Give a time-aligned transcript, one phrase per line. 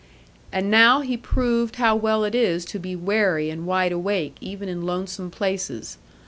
[0.51, 4.67] And now he proved how well it is to be wary and wide awake, even
[4.67, 5.99] in lonesome places.